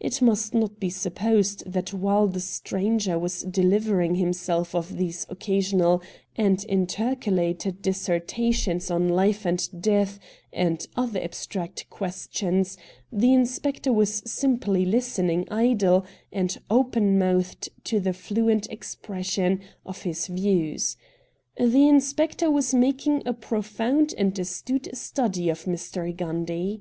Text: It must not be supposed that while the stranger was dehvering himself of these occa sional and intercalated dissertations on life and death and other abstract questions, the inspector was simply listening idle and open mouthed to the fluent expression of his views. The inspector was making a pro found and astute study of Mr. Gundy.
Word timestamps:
It 0.00 0.22
must 0.22 0.54
not 0.54 0.80
be 0.80 0.88
supposed 0.88 1.70
that 1.70 1.92
while 1.92 2.26
the 2.26 2.40
stranger 2.40 3.18
was 3.18 3.44
dehvering 3.44 4.16
himself 4.16 4.74
of 4.74 4.96
these 4.96 5.26
occa 5.26 5.58
sional 5.58 6.02
and 6.36 6.64
intercalated 6.70 7.82
dissertations 7.82 8.90
on 8.90 9.10
life 9.10 9.44
and 9.44 9.82
death 9.82 10.18
and 10.54 10.86
other 10.96 11.20
abstract 11.22 11.90
questions, 11.90 12.78
the 13.12 13.34
inspector 13.34 13.92
was 13.92 14.22
simply 14.24 14.86
listening 14.86 15.46
idle 15.50 16.06
and 16.32 16.56
open 16.70 17.18
mouthed 17.18 17.68
to 17.84 18.00
the 18.00 18.14
fluent 18.14 18.66
expression 18.70 19.60
of 19.84 20.00
his 20.00 20.28
views. 20.28 20.96
The 21.58 21.86
inspector 21.86 22.50
was 22.50 22.72
making 22.72 23.22
a 23.28 23.34
pro 23.34 23.60
found 23.60 24.14
and 24.16 24.32
astute 24.38 24.96
study 24.96 25.50
of 25.50 25.64
Mr. 25.64 26.10
Gundy. 26.16 26.80